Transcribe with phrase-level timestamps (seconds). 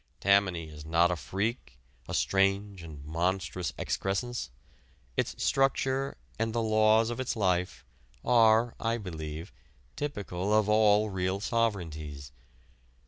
[0.19, 4.49] Tammany is not a freak, a strange and monstrous excrescence.
[5.15, 7.85] Its structure and the laws of its life
[8.25, 9.53] are, I believe,
[9.95, 12.31] typical of all real sovereignties.